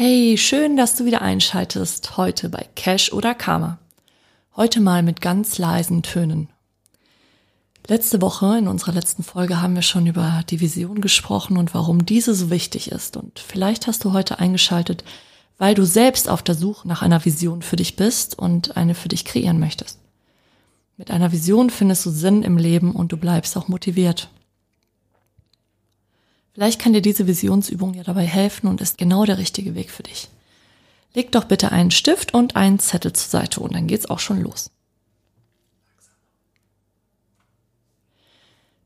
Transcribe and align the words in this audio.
Hey, 0.00 0.38
schön, 0.38 0.76
dass 0.76 0.94
du 0.94 1.06
wieder 1.06 1.22
einschaltest 1.22 2.16
heute 2.16 2.50
bei 2.50 2.68
Cash 2.76 3.12
oder 3.12 3.34
Karma. 3.34 3.80
Heute 4.54 4.80
mal 4.80 5.02
mit 5.02 5.20
ganz 5.20 5.58
leisen 5.58 6.04
Tönen. 6.04 6.50
Letzte 7.88 8.22
Woche, 8.22 8.58
in 8.58 8.68
unserer 8.68 8.92
letzten 8.92 9.24
Folge, 9.24 9.60
haben 9.60 9.74
wir 9.74 9.82
schon 9.82 10.06
über 10.06 10.44
die 10.48 10.60
Vision 10.60 11.00
gesprochen 11.00 11.56
und 11.56 11.74
warum 11.74 12.06
diese 12.06 12.32
so 12.32 12.48
wichtig 12.48 12.92
ist. 12.92 13.16
Und 13.16 13.40
vielleicht 13.40 13.88
hast 13.88 14.04
du 14.04 14.12
heute 14.12 14.38
eingeschaltet, 14.38 15.02
weil 15.58 15.74
du 15.74 15.84
selbst 15.84 16.28
auf 16.28 16.44
der 16.44 16.54
Suche 16.54 16.86
nach 16.86 17.02
einer 17.02 17.24
Vision 17.24 17.62
für 17.62 17.74
dich 17.74 17.96
bist 17.96 18.38
und 18.38 18.76
eine 18.76 18.94
für 18.94 19.08
dich 19.08 19.24
kreieren 19.24 19.58
möchtest. 19.58 19.98
Mit 20.96 21.10
einer 21.10 21.32
Vision 21.32 21.70
findest 21.70 22.06
du 22.06 22.10
Sinn 22.10 22.44
im 22.44 22.56
Leben 22.56 22.92
und 22.92 23.10
du 23.10 23.16
bleibst 23.16 23.56
auch 23.56 23.66
motiviert. 23.66 24.30
Vielleicht 26.58 26.80
kann 26.80 26.92
dir 26.92 27.02
diese 27.02 27.28
Visionsübung 27.28 27.94
ja 27.94 28.02
dabei 28.02 28.26
helfen 28.26 28.66
und 28.66 28.80
ist 28.80 28.98
genau 28.98 29.24
der 29.24 29.38
richtige 29.38 29.76
Weg 29.76 29.92
für 29.92 30.02
dich. 30.02 30.28
Leg 31.14 31.30
doch 31.30 31.44
bitte 31.44 31.70
einen 31.70 31.92
Stift 31.92 32.34
und 32.34 32.56
einen 32.56 32.80
Zettel 32.80 33.12
zur 33.12 33.28
Seite 33.28 33.60
und 33.60 33.76
dann 33.76 33.86
geht's 33.86 34.06
auch 34.10 34.18
schon 34.18 34.40
los. 34.40 34.72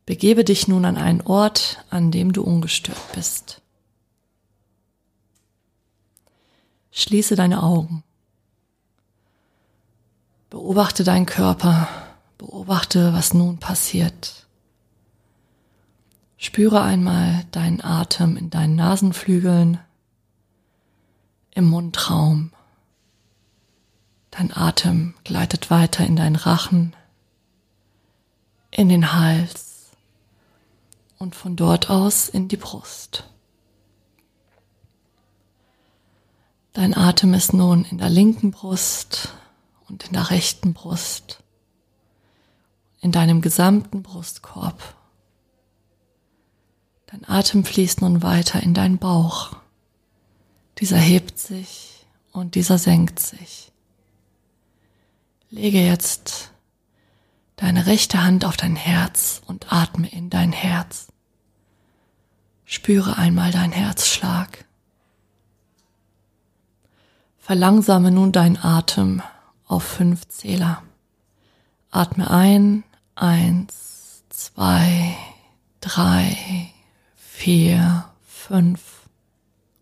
Begebe 0.04 0.44
dich 0.44 0.68
nun 0.68 0.84
an 0.84 0.98
einen 0.98 1.22
Ort, 1.22 1.82
an 1.88 2.10
dem 2.10 2.34
du 2.34 2.42
ungestört 2.42 3.00
bist. 3.14 3.62
Schließe 6.90 7.36
deine 7.36 7.62
Augen. 7.62 8.04
Beobachte 10.50 11.04
deinen 11.04 11.24
Körper. 11.24 11.88
Beobachte, 12.36 13.14
was 13.14 13.32
nun 13.32 13.56
passiert. 13.56 14.41
Spüre 16.44 16.82
einmal 16.82 17.44
deinen 17.52 17.80
Atem 17.80 18.36
in 18.36 18.50
deinen 18.50 18.74
Nasenflügeln, 18.74 19.78
im 21.52 21.70
Mundraum. 21.70 22.50
Dein 24.32 24.52
Atem 24.52 25.14
gleitet 25.22 25.70
weiter 25.70 26.04
in 26.04 26.16
deinen 26.16 26.34
Rachen, 26.34 26.96
in 28.72 28.88
den 28.88 29.12
Hals 29.12 29.92
und 31.16 31.36
von 31.36 31.54
dort 31.54 31.90
aus 31.90 32.28
in 32.28 32.48
die 32.48 32.56
Brust. 32.56 33.30
Dein 36.72 36.96
Atem 36.96 37.34
ist 37.34 37.52
nun 37.52 37.84
in 37.84 37.98
der 37.98 38.10
linken 38.10 38.50
Brust 38.50 39.32
und 39.88 40.02
in 40.08 40.12
der 40.12 40.30
rechten 40.30 40.74
Brust, 40.74 41.40
in 43.00 43.12
deinem 43.12 43.42
gesamten 43.42 44.02
Brustkorb 44.02 44.96
Dein 47.12 47.28
Atem 47.28 47.64
fließt 47.64 48.00
nun 48.00 48.22
weiter 48.22 48.62
in 48.62 48.72
deinen 48.72 48.96
Bauch. 48.96 49.54
Dieser 50.78 50.96
hebt 50.96 51.38
sich 51.38 52.06
und 52.32 52.54
dieser 52.54 52.78
senkt 52.78 53.20
sich. 53.20 53.70
Lege 55.50 55.78
jetzt 55.78 56.52
deine 57.56 57.84
rechte 57.84 58.24
Hand 58.24 58.46
auf 58.46 58.56
dein 58.56 58.76
Herz 58.76 59.42
und 59.46 59.70
atme 59.70 60.08
in 60.08 60.30
dein 60.30 60.52
Herz. 60.52 61.08
Spüre 62.64 63.18
einmal 63.18 63.52
deinen 63.52 63.72
Herzschlag. 63.72 64.64
Verlangsame 67.36 68.10
nun 68.10 68.32
deinen 68.32 68.56
Atem 68.56 69.20
auf 69.66 69.82
fünf 69.82 70.28
Zähler. 70.28 70.82
Atme 71.90 72.30
ein, 72.30 72.84
eins, 73.14 74.24
zwei, 74.30 75.14
drei, 75.82 76.72
vier, 77.42 78.08
fünf 78.24 79.08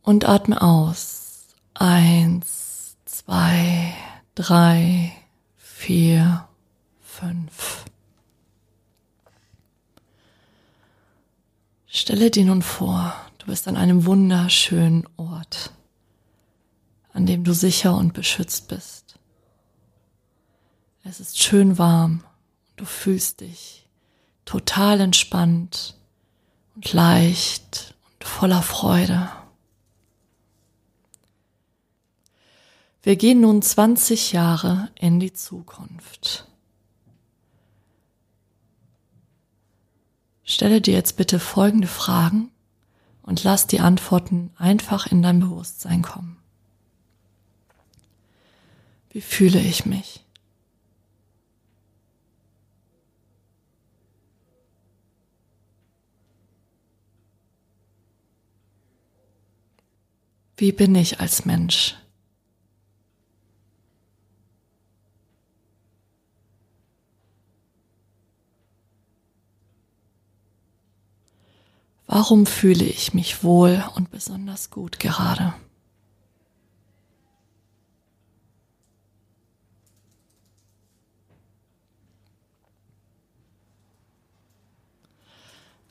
und 0.01 0.27
atme 0.27 0.63
aus. 0.63 1.47
Eins, 1.75 2.97
zwei, 3.05 3.93
drei, 4.35 5.13
vier, 5.59 6.49
fünf. 7.03 7.85
Stelle 11.87 12.31
dir 12.31 12.47
nun 12.47 12.63
vor, 12.63 13.15
du 13.37 13.45
bist 13.49 13.69
an 13.69 13.77
einem 13.77 14.07
wunderschönen 14.07 15.07
Ort, 15.19 15.71
an 17.13 17.27
dem 17.27 17.45
du 17.45 17.53
sicher 17.53 17.95
und 17.95 18.15
beschützt 18.15 18.69
bist. 18.69 19.19
Es 21.05 21.21
ist 21.21 21.39
schön 21.39 21.77
warm, 21.77 22.25
du 22.77 22.87
fühlst 22.87 23.43
dich 23.43 23.87
total 24.47 25.03
entspannt 25.03 26.00
und 26.81 26.95
leicht 26.95 27.95
und 28.15 28.27
voller 28.27 28.63
Freude. 28.63 29.29
Wir 33.03 33.17
gehen 33.17 33.43
nun 33.43 33.61
20 33.61 34.33
Jahre 34.33 34.89
in 34.95 35.21
die 35.21 35.35
Zukunft. 35.35 36.47
Stelle 40.43 40.81
dir 40.81 40.95
jetzt 40.95 41.19
bitte 41.19 41.39
folgende 41.39 41.87
Fragen 41.87 42.51
und 43.23 43.45
lass 43.45 43.67
die 43.67 43.81
Antworten 43.81 44.51
einfach 44.57 45.07
in 45.07 45.21
dein 45.21 45.39
Bewusstsein 45.39 46.01
kommen. 46.01 46.39
Wie 49.11 49.21
fühle 49.21 49.61
ich 49.61 49.85
mich? 49.85 50.25
Wie 60.61 60.73
bin 60.73 60.95
ich 60.95 61.21
als 61.21 61.47
Mensch? 61.47 61.97
Warum 72.07 72.45
fühle 72.45 72.85
ich 72.85 73.15
mich 73.15 73.43
wohl 73.43 73.83
und 73.95 74.11
besonders 74.11 74.69
gut 74.69 75.01
gerade? 75.01 75.55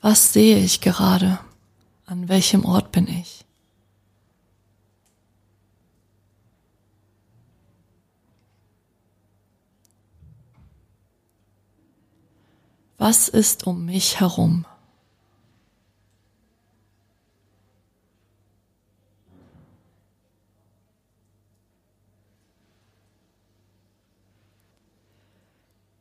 Was 0.00 0.32
sehe 0.32 0.58
ich 0.60 0.80
gerade? 0.80 1.40
An 2.06 2.28
welchem 2.28 2.64
Ort 2.64 2.92
bin 2.92 3.08
ich? 3.08 3.39
Was 13.00 13.28
ist 13.30 13.66
um 13.66 13.86
mich 13.86 14.20
herum? 14.20 14.66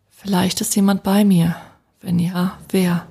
Vielleicht 0.09 0.59
ist 0.59 0.75
jemand 0.75 1.03
bei 1.03 1.23
mir. 1.23 1.55
Wenn 2.01 2.19
ja, 2.19 2.59
wer? 2.67 3.07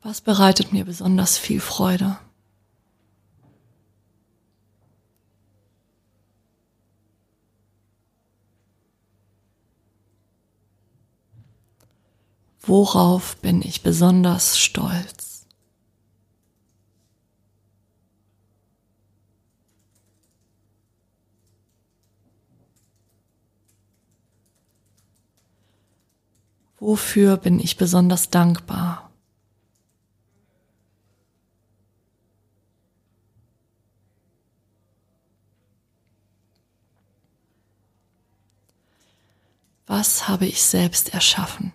Was 0.00 0.22
bereitet 0.22 0.72
mir 0.72 0.86
besonders 0.86 1.36
viel 1.36 1.60
Freude? 1.60 2.16
Worauf 12.64 13.36
bin 13.38 13.60
ich 13.60 13.82
besonders 13.82 14.56
stolz? 14.56 15.46
Wofür 26.78 27.36
bin 27.36 27.58
ich 27.58 27.76
besonders 27.76 28.30
dankbar? 28.30 29.10
Was 39.86 40.28
habe 40.28 40.46
ich 40.46 40.62
selbst 40.62 41.12
erschaffen? 41.12 41.72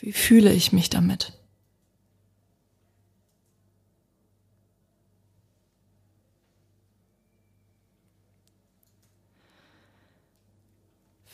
Wie 0.00 0.12
fühle 0.12 0.52
ich 0.52 0.72
mich 0.72 0.90
damit? 0.90 1.32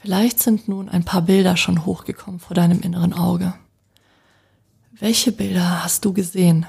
Vielleicht 0.02 0.40
sind 0.40 0.66
nun 0.66 0.88
ein 0.88 1.04
paar 1.04 1.22
Bilder 1.22 1.58
schon 1.58 1.84
hochgekommen 1.84 2.40
vor 2.40 2.54
deinem 2.54 2.80
inneren 2.80 3.12
Auge. 3.12 3.52
Welche 4.92 5.30
Bilder 5.30 5.84
hast 5.84 6.04
du 6.04 6.14
gesehen? 6.14 6.66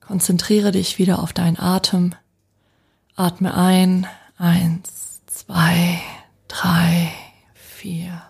Konzentriere 0.00 0.72
dich 0.72 0.98
wieder 0.98 1.22
auf 1.22 1.32
deinen 1.32 1.58
Atem. 1.58 2.14
Atme 3.16 3.54
ein. 3.54 4.06
Eins, 4.36 5.22
zwei, 5.26 6.00
drei, 6.48 7.12
vier, 7.54 8.20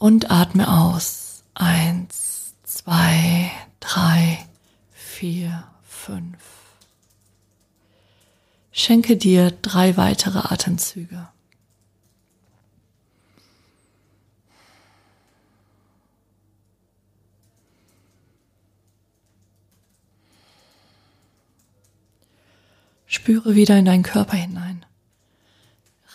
und 0.00 0.30
atme 0.30 0.66
aus. 0.66 1.44
Eins, 1.52 2.54
zwei, 2.64 3.50
drei, 3.80 4.38
vier, 4.92 5.68
fünf. 5.86 6.38
Schenke 8.72 9.18
dir 9.18 9.50
drei 9.50 9.98
weitere 9.98 10.38
Atemzüge. 10.38 11.28
Spüre 23.06 23.54
wieder 23.54 23.76
in 23.76 23.84
deinen 23.84 24.02
Körper 24.02 24.38
hinein. 24.38 24.86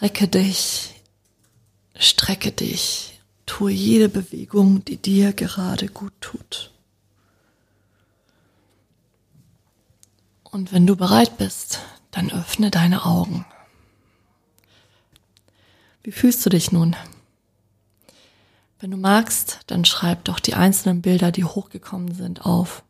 Recke 0.02 0.28
dich, 0.28 0.96
strecke 1.96 2.52
dich, 2.52 3.15
tue 3.46 3.72
jede 3.72 4.10
Bewegung, 4.10 4.84
die 4.86 4.98
dir 4.98 5.34
gerade 5.34 5.88
gut 5.88 6.14
tut. 6.22 6.72
Und 10.44 10.72
wenn 10.72 10.88
du 10.88 10.96
bereit 10.96 11.38
bist, 11.38 11.80
dann 12.12 12.32
öffne 12.32 12.72
deine 12.72 13.06
Augen. 13.06 13.46
Wie 16.02 16.12
fühlst 16.12 16.46
du 16.46 16.50
dich 16.50 16.72
nun? 16.72 16.96
Wenn 18.80 18.92
du 18.92 18.98
magst, 18.98 19.62
dann 19.68 19.84
schreib 19.86 20.26
doch 20.26 20.40
die 20.40 20.54
einzelnen 20.54 21.02
Bilder, 21.02 21.32
die 21.32 21.44
hochgekommen 21.44 22.14
sind, 22.14 22.46
auf. 22.46 22.84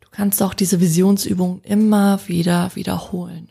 Du 0.00 0.08
kannst 0.10 0.42
auch 0.42 0.54
diese 0.54 0.80
Visionsübung 0.80 1.60
immer 1.62 2.26
wieder 2.28 2.74
wiederholen. 2.74 3.50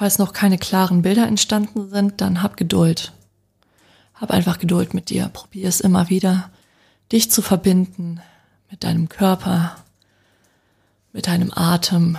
Falls 0.00 0.16
noch 0.16 0.32
keine 0.32 0.56
klaren 0.56 1.02
Bilder 1.02 1.26
entstanden 1.26 1.90
sind, 1.90 2.22
dann 2.22 2.42
hab 2.42 2.56
Geduld. 2.56 3.12
Hab 4.14 4.30
einfach 4.30 4.58
Geduld 4.58 4.94
mit 4.94 5.10
dir. 5.10 5.28
Probier 5.28 5.68
es 5.68 5.82
immer 5.82 6.08
wieder, 6.08 6.50
dich 7.12 7.30
zu 7.30 7.42
verbinden 7.42 8.22
mit 8.70 8.82
deinem 8.82 9.10
Körper, 9.10 9.76
mit 11.12 11.26
deinem 11.26 11.52
Atem. 11.54 12.16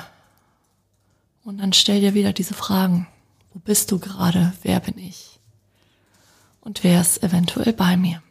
Und 1.44 1.58
dann 1.58 1.74
stell 1.74 2.02
dir 2.02 2.14
wieder 2.14 2.34
diese 2.34 2.54
Fragen. 2.54 3.08
Wo 3.52 3.58
bist 3.58 3.92
du 3.92 3.98
gerade? 3.98 4.54
Wer 4.62 4.80
bin 4.80 5.00
ich? 5.00 5.40
Und 6.60 6.84
wer 6.84 7.02
ist 7.02 7.24
eventuell 7.24 7.74
bei 7.74 7.98
mir? 7.98 8.22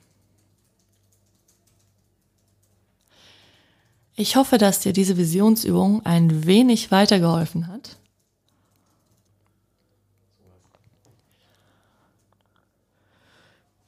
Ich 4.14 4.36
hoffe, 4.36 4.58
dass 4.58 4.78
dir 4.78 4.92
diese 4.92 5.16
Visionsübung 5.16 6.06
ein 6.06 6.46
wenig 6.46 6.92
weitergeholfen 6.92 7.66
hat. 7.66 7.96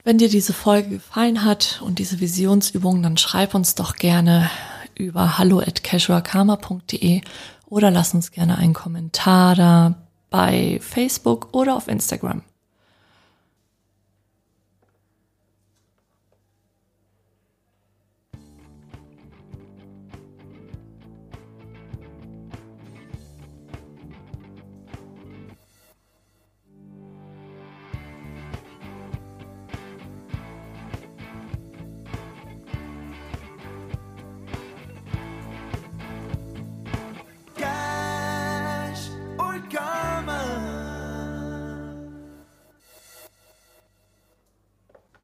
Wenn 0.04 0.18
dir 0.18 0.28
diese 0.28 0.52
Folge 0.52 0.88
gefallen 0.90 1.44
hat 1.44 1.80
und 1.84 2.00
diese 2.00 2.18
Visionsübung, 2.18 3.04
dann 3.04 3.16
schreib 3.16 3.54
uns 3.54 3.76
doch 3.76 3.94
gerne 3.94 4.50
über 4.96 5.38
hallo 5.38 5.60
at 5.60 5.84
casualkarma.de 5.84 7.20
oder 7.66 7.90
lass 7.92 8.12
uns 8.12 8.32
gerne 8.32 8.58
einen 8.58 8.74
Kommentar 8.74 9.54
da 9.54 9.94
bei 10.28 10.80
Facebook 10.82 11.50
oder 11.52 11.76
auf 11.76 11.86
Instagram. 11.86 12.42